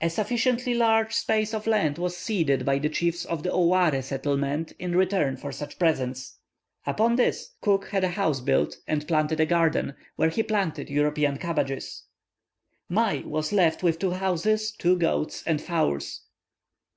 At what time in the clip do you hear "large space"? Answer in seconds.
0.74-1.54